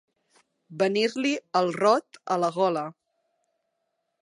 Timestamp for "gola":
2.59-2.87